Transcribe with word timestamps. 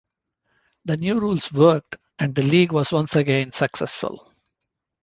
The 0.85 0.97
new 0.97 1.19
rules 1.19 1.53
worked, 1.53 1.97
and 2.17 2.33
the 2.33 2.41
league 2.41 2.71
was 2.71 2.91
once 2.91 3.15
again 3.15 3.51
successful. 3.51 4.31